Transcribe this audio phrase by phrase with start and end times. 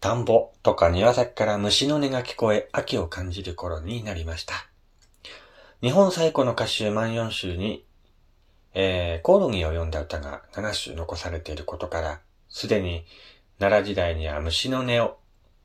[0.00, 4.54] 田んぼとか庭先から虫の音が聞こえ、秋を感じる頃になりました。
[5.82, 7.84] 日本最古の歌集万葉集に、
[8.74, 13.06] えー、コオロギを読んだ歌が7首残されていることから、すでに
[13.58, 15.18] 奈良時代には虫の音を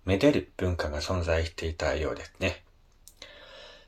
[0.03, 2.63] めでる文化が存在していたようですね。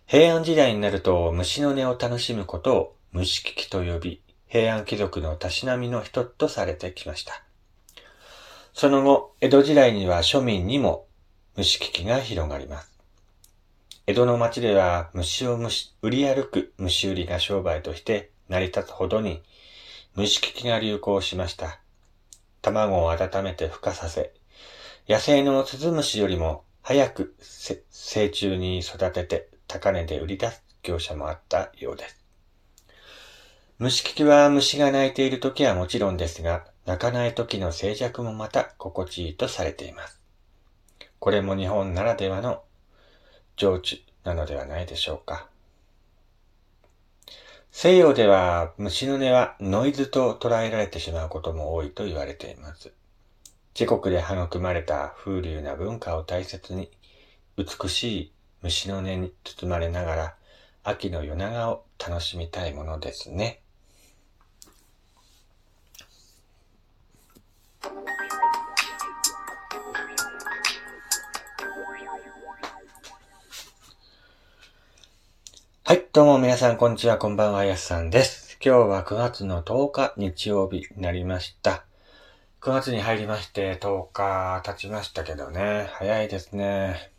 [0.06, 7.45] 平安時代になると虫の音を楽しむことを虫聞きと呼び、平安貴族のたしなみの一つとされてきました。
[8.78, 11.08] その後、江戸時代には庶民にも
[11.56, 12.92] 虫聞きが広がります。
[14.06, 19.42] 江戸の町では虫を虫売り歩く虫売りが商売として成り立つほどに
[20.16, 21.80] 虫聞きが流行しました。
[22.62, 24.34] 卵を温めて孵化させ、
[25.08, 32.26] 野生のスズムシよりも早く成虫に育てて高値で売り出す業者もあったようです。
[33.80, 40.22] 虫聞きは虫が鳴いている時はもちろんですが、泣かない時の静寂もまた心地いいとされています。
[41.20, 42.62] これも日本ならではの
[43.56, 45.48] 情緒なのではないでしょうか。
[47.72, 52.94] 西洋では虫の音はノイズと捉えられてしまうことも多いと言われています。
[53.78, 56.90] 自国で育まれた風流な文化を大切に
[57.58, 60.36] 美しい虫の音に包まれながら
[60.84, 63.65] 秋の夜長を楽しみたいものですね。
[75.88, 78.58] はい、どうも皆さん、こんにちは、こんばんは、やすさんです。
[78.60, 81.86] 今日は9月の10日、日曜日になりました。
[82.62, 87.12] 9月に入りまして10日経ちましたけどね、早いですね。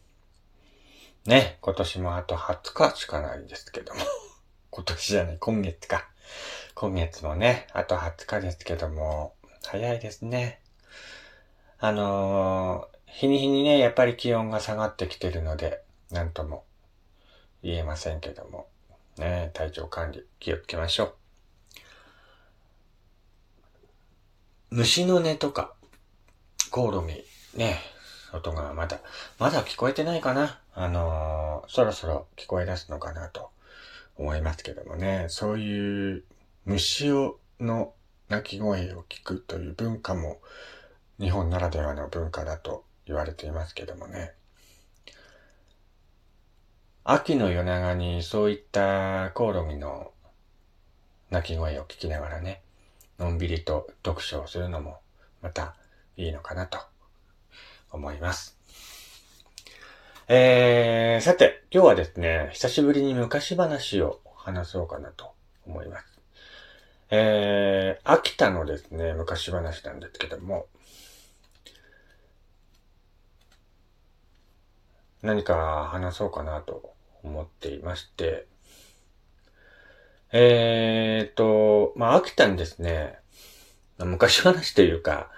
[1.26, 4.00] ね、今年もあと20日しかないんですけども。
[4.72, 6.08] 今年じゃない、今月か。
[6.74, 10.60] 今月もね、あと20日ですけども、早いですね。
[11.78, 16.64] あのー、日に日にね、やっぱり気温が下がってきてるので、なんとも
[17.66, 18.68] 言えませんけども、
[19.18, 21.14] ね、体調管理気をつけましょう。
[24.70, 25.74] 虫の音とか、
[26.70, 27.24] コオロギ、
[27.56, 27.80] ね、
[28.32, 29.00] 音がまだ、
[29.40, 33.50] まだ聞こえてないかなあのー、そろそろ聞こえ出すのかなと
[34.16, 36.24] 思いますけどもね、そういう
[36.66, 37.94] 虫をの
[38.28, 40.40] 鳴き声を聞くという文化も
[41.18, 44.34] 日本ならではの文化だと言われていますけどもね。
[47.08, 50.10] 秋の夜長にそういったコオロギの
[51.30, 52.62] 鳴き声を聞きながらね、
[53.20, 54.98] のんびりと読書をするのも
[55.40, 55.76] また
[56.16, 56.80] いいのかなと
[57.92, 58.58] 思います。
[60.26, 65.30] えー、さて、今日はですね、久しぶりに昔話を話そうかなと
[65.64, 66.06] 思います。
[67.10, 70.66] えー、秋田のですね、昔話なんですけども、
[75.22, 76.95] 何か話そうかなと
[77.26, 78.46] 思っていまして、
[80.32, 83.18] えーと、まあ、秋田にですね、
[83.98, 85.30] 昔話というか、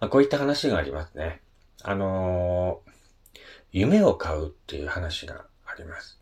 [0.00, 1.40] ま、こういった話がありますね。
[1.82, 2.80] あの、
[3.72, 6.18] 夢を買うっていう話があります。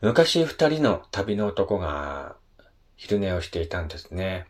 [0.00, 2.36] 昔二人の旅の男が
[2.96, 4.46] 昼寝をしていたんですね。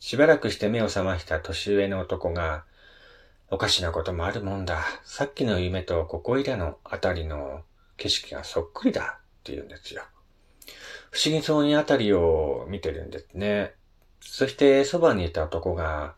[0.00, 2.64] しばらくして目を覚ました年上の男が、
[3.48, 4.82] おかしなこともあるもんだ。
[5.04, 7.62] さっきの夢とここいらのあたりの
[7.96, 10.02] 景色がそっくりだって言うんですよ。
[11.10, 13.74] 不思議そうにあたりを見てるんですね。
[14.20, 16.14] そしてそばにいた男が、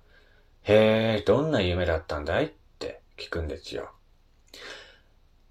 [0.63, 3.91] へえ、どんな夢だったんだいって聞くんですよ。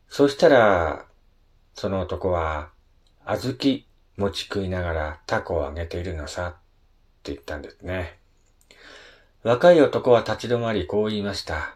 [0.09, 1.05] そしたら、
[1.75, 2.69] その男は、
[3.25, 3.83] 小豆
[4.17, 6.51] 持ち食いながらタコをあげているのさっ
[7.23, 8.17] て言ったんですね。
[9.43, 11.75] 若い男は立ち止まりこう言いました。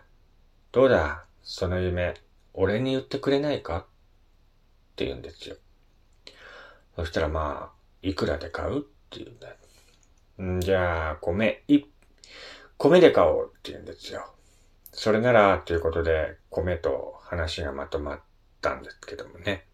[0.72, 2.16] どうだ、その夢、
[2.54, 3.86] 俺に言ってくれないか？
[4.92, 5.56] って言うんですよ。
[6.96, 9.56] そしたらまあ、いくらで買うって言うんだよ。
[10.58, 11.84] んじゃあ、米、い、
[12.78, 14.34] 米で買おうって言うんですよ。
[14.92, 18.20] それなら、ということで、米と話がまとまっ
[18.62, 19.66] たんですけどもね。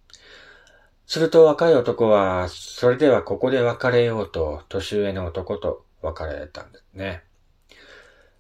[1.08, 7.24] すると若い男は、それではここで別れようと、年上の男と別れたんですね。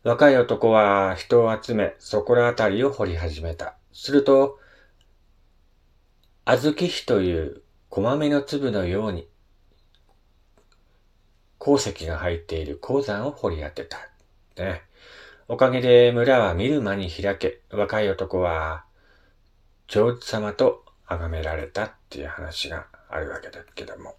[0.03, 3.75] 若い男は人を集め、そこら辺りを掘り始めた。
[3.93, 4.59] すると、
[6.49, 9.27] 小豆火という小豆の粒のように
[11.57, 13.97] 鉱石が入っている鉱山を掘り当てた。
[14.55, 14.83] ね。
[15.49, 18.85] おかげで村は見る間に開け、若い男は、
[19.87, 24.15] 長寿様と崇められたっていう話があるわけだけども。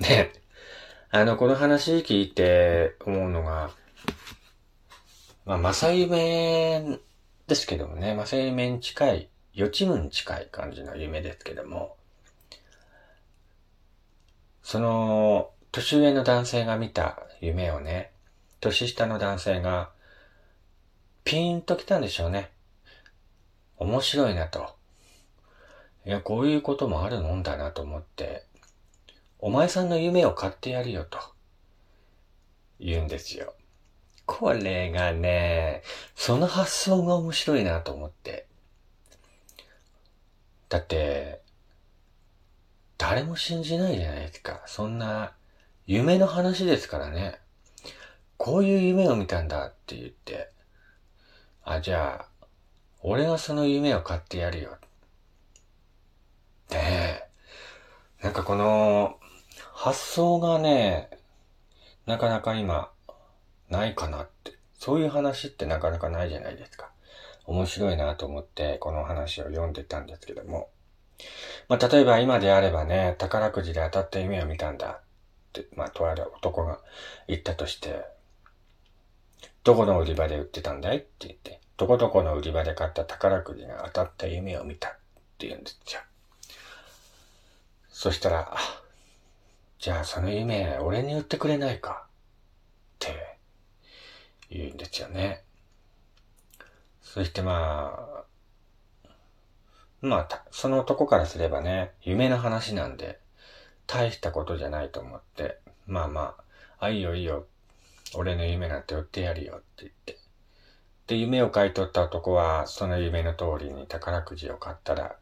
[0.00, 0.32] ね。
[1.10, 3.72] あの、この話聞いて思うのが、
[5.44, 6.98] まあ、正夢
[7.46, 11.96] ですけどもね、まあ、生命に近い、予知夢に近い感じの夢ですけども、
[14.62, 18.12] その、年上の男性が見た夢をね、
[18.60, 19.90] 年下の男性が、
[21.24, 22.50] ピーンと来たんでしょうね。
[23.78, 24.76] 面白いなと。
[26.04, 28.44] いや、こういうこともあるもんだなと思って、
[29.38, 31.18] お前さんの夢を買ってやるよと、
[32.78, 33.54] 言うんですよ。
[34.26, 35.82] これがね、
[36.14, 38.45] その発想が面白いなと思って。
[40.68, 41.42] だって、
[42.98, 44.62] 誰も信じないじゃないですか。
[44.66, 45.32] そんな、
[45.86, 47.40] 夢の話ですからね。
[48.36, 50.50] こういう夢を見たんだって言って、
[51.64, 52.46] あ、じゃあ、
[53.02, 54.78] 俺がその夢を買ってやるよ。
[56.70, 57.22] ね
[58.20, 58.24] え。
[58.24, 59.18] なんかこの、
[59.72, 61.10] 発想がね、
[62.06, 62.90] なかなか今、
[63.68, 64.58] ないかなって。
[64.74, 66.90] そういう話ってなかなかないじゃないですか。
[67.46, 70.68] 面白いなと思ってこの話を読んでたんですけども。
[71.68, 75.02] まあ、例えば今であればね、宝くじで当たった夢を見たんだっ
[75.52, 76.80] て、まあ、とある男が
[77.26, 78.04] 言ったとして、
[79.64, 84.92] どこの売り場で売ってたんだいって言って、どこどこの売り場で買った宝くじが当たった夢を見たっ
[85.38, 86.00] て言うんですよ。
[87.88, 88.56] そしたら、
[89.78, 92.10] じゃあその夢俺に売ってくれないかっ
[92.98, 93.38] て
[94.50, 95.45] 言うんですよね。
[97.16, 98.24] そしてまあ、
[100.02, 103.18] まあ、その男からすればね、夢の話なんで、
[103.86, 106.34] 大したことじゃないと思って、まあま
[106.78, 107.46] あ、あ、いいよいいよ、
[108.14, 110.18] 俺の夢なんて売ってやるよって言って。
[111.06, 115.16] で、夢を買い取った男は、その夢の通りに宝くじを買ったら、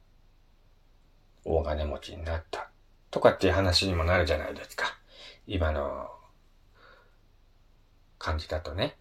[1.45, 2.71] 大金持ちになった。
[3.13, 4.99] とかっていう話にもなるじゃないですか。
[5.47, 6.11] 今の
[8.19, 8.97] 感じだとね。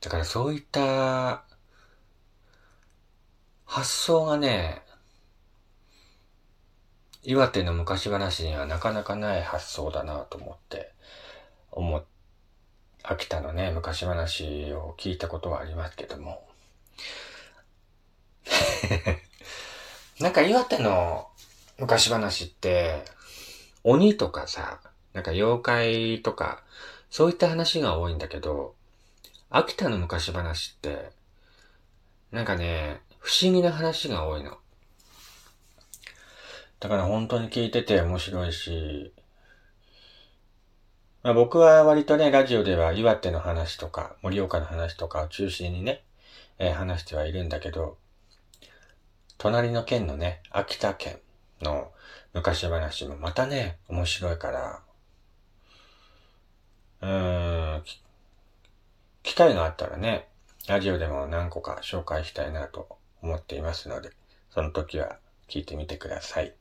[0.00, 1.49] だからそういった
[3.70, 4.82] 発想がね、
[7.22, 10.92] 岩手の昔話にはなかなかない発想だなと思って、
[11.70, 12.04] 思、
[13.04, 16.44] 秋田のね、昔話を聞いたことはありますけども。
[20.18, 21.28] なんか岩手の
[21.78, 23.04] 昔話って、
[23.84, 24.80] 鬼とかさ、
[25.12, 26.64] なんか妖怪とか、
[27.08, 28.74] そういった話が多いんだけど、
[29.48, 31.12] 秋田の昔話って、
[32.32, 34.56] なんかね、不思議な話が多いの。
[36.80, 39.12] だから本当に聞いてて面白いし、
[41.22, 46.02] まあ、僕は割とね、ラジオでは岩手の話とか、盛岡の話とかを中心にね、
[46.58, 47.98] えー、話してはいるんだけど、
[49.36, 51.20] 隣の県のね、秋田県
[51.60, 51.92] の
[52.32, 54.82] 昔話もまたね、面白いから、
[57.02, 57.84] うーん、
[59.22, 60.28] 機会があったらね、
[60.66, 64.10] ラジオでも何個か紹介したいなと思っていますので、
[64.50, 65.18] その時は
[65.48, 66.54] 聞いてみてください。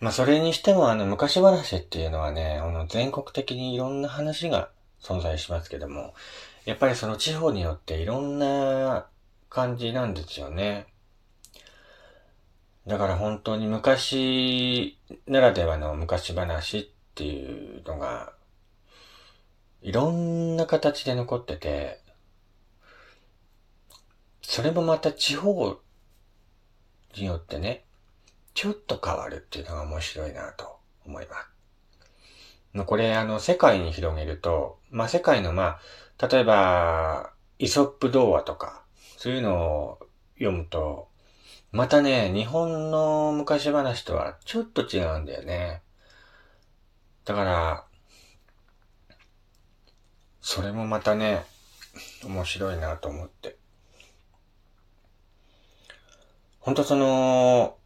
[0.00, 4.70] まあ、それにしてもあの、昔話っていうのはね、あの、全国的にいろんな話が
[5.00, 6.14] 存在しますけども、
[6.64, 9.06] やっぱりその地方によっていろんな
[9.48, 10.86] 感じなんですよね。
[12.86, 14.98] だから本当に昔
[15.28, 18.32] ならではの昔話っていうのが、
[19.82, 22.01] いろんな形で残ってて、
[24.42, 25.78] それもまた地方
[27.16, 27.84] によってね、
[28.54, 30.76] ちょっと変わるっていうのが面白いなと
[31.06, 31.36] 思いま
[32.74, 32.84] す。
[32.86, 35.78] これ、あの、世界に広げると、まあ、世界の、ま
[36.18, 38.82] あ、例えば、イソップ童話とか、
[39.18, 41.08] そういうのを読むと、
[41.70, 45.82] またね、日本の昔話とはちょっと違うんだよね。
[47.24, 47.84] だから、
[50.40, 51.44] それもまたね、
[52.24, 53.51] 面白いなと思って。
[56.62, 57.76] ほんとその、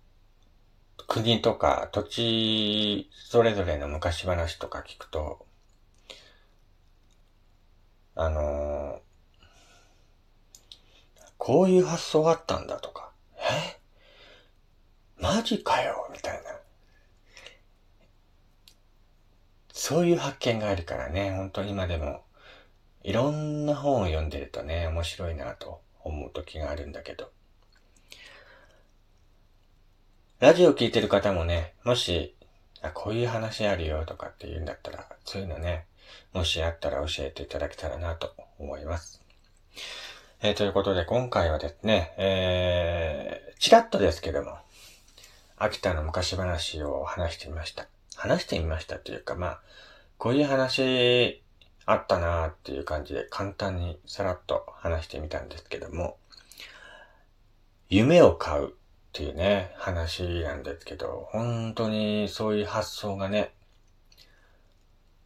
[1.09, 5.47] 国とか土地それぞれの昔話とか聞くと、
[8.15, 9.01] あの
[11.39, 13.81] こういう発想があったんだとか、え？
[15.23, 16.11] マジかよ？
[16.13, 16.51] みたいな。
[19.73, 22.25] そういう発見があるからね、本当に今でも、
[23.03, 27.31] いろんな本を読んでるとね、面白いなと思う時があるんだけど。
[30.39, 32.35] ラジオ聞いてる方もね、もし、
[32.83, 35.87] あ、こういう話あるよとかって言うんだったら、そういうのね、
[36.35, 39.23] もしあったら教えていただけたらなと思います。
[40.43, 44.59] えー、ということで今回はですね、えー、ちらっとですけども、
[45.57, 47.89] 秋田の昔話を話してみました。
[48.15, 49.61] 話してみましたというか、まあ、
[50.19, 51.43] こういう話
[51.87, 56.19] あったなーっていう感じで簡単にさらっと話してみたんですけども、
[57.89, 58.75] 夢を買う
[59.17, 63.55] っていうね、話なんですけど、本当にそういう発想がね、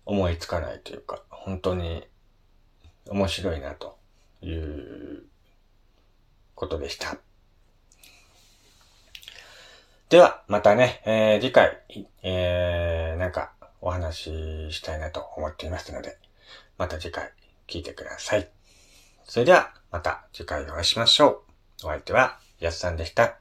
[0.07, 2.07] 思いつかないというか、本当に
[3.09, 3.99] 面白いなと
[4.43, 5.25] いう
[6.55, 7.19] ことでした。
[10.09, 11.83] では、またね、えー、次回、
[12.23, 16.17] えー、なんかお話ししたいなと思っていますので、
[16.79, 17.33] また次回
[17.67, 18.49] 聞いてください。
[19.25, 21.43] それでは、また次回お会いしましょ
[21.83, 21.87] う。
[21.87, 23.41] お相手は、やすさんでした。